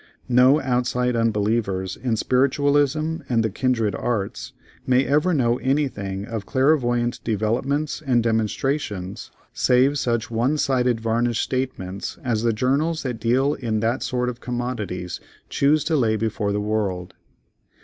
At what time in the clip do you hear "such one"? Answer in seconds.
9.99-10.57